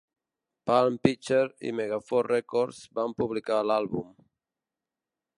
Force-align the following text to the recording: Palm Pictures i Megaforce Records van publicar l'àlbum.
Palm 0.69 0.95
Pictures 1.07 1.59
i 1.71 1.73
Megaforce 1.79 2.31
Records 2.33 2.79
van 2.99 3.13
publicar 3.19 3.59
l'àlbum. 3.73 4.09